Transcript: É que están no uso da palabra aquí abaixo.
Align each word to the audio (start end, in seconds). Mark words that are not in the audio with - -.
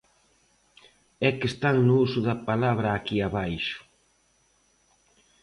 É 1.27 1.29
que 1.37 1.47
están 1.53 1.77
no 1.87 1.93
uso 2.05 2.19
da 2.27 2.35
palabra 2.49 2.89
aquí 2.91 3.17
abaixo. 3.21 3.79